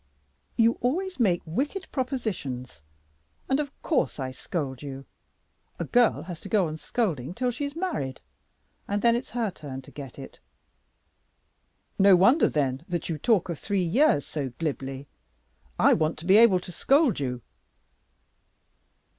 "You 0.57 0.79
always 0.81 1.19
make 1.19 1.43
wicked 1.45 1.85
propositions, 1.91 2.81
and 3.47 3.59
of 3.59 3.69
course 3.83 4.19
I 4.19 4.31
scold 4.31 4.81
you. 4.81 5.05
A 5.77 5.83
girl 5.85 6.23
has 6.23 6.41
to 6.41 6.49
go 6.49 6.67
on 6.67 6.77
scolding 6.77 7.35
till 7.35 7.51
she's 7.51 7.75
married, 7.75 8.19
and 8.87 9.03
then 9.03 9.15
it's 9.15 9.29
her 9.37 9.51
turn 9.51 9.83
to 9.83 9.91
get 9.91 10.17
it." 10.17 10.39
"No 11.99 12.15
wonder, 12.15 12.49
then, 12.49 12.83
that 12.89 13.09
you 13.09 13.19
talk 13.19 13.47
of 13.47 13.59
three 13.59 13.83
years 13.85 14.25
so 14.25 14.49
glibly. 14.57 15.07
I 15.77 15.93
want 15.93 16.17
to 16.17 16.25
be 16.25 16.37
able 16.37 16.59
to 16.61 16.71
scold 16.71 17.19
you." 17.19 17.43